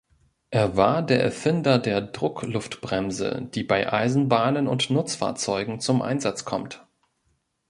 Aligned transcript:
Er 0.49 0.75
war 0.77 1.03
der 1.05 1.21
Erfinder 1.21 1.77
der 1.77 2.01
Druckluftbremse, 2.01 3.47
die 3.53 3.61
bei 3.63 3.93
Eisenbahnen 3.93 4.67
und 4.67 4.89
Nutzfahrzeugen 4.89 5.79
zum 5.79 6.01
Einsatz 6.01 6.43
kommt. 6.43 6.83